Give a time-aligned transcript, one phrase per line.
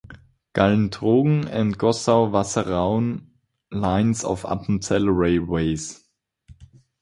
[0.53, 3.35] Gallen–Trogen and Gossau–Wasserauen
[3.69, 6.03] lines of Appenzell Railways.